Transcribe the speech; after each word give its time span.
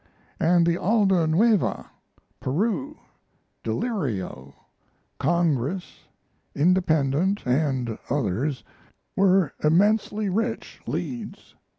And 0.39 0.65
the 0.65 0.77
"Alda 0.79 1.27
Nueva," 1.27 1.91
"Peru," 2.39 2.97
"Delirio," 3.63 4.51
"Congress," 5.19 6.05
"Independent," 6.55 7.45
and 7.45 7.99
others 8.09 8.63
were 9.15 9.53
immensely 9.63 10.27
rich 10.27 10.81
leads. 10.87 11.53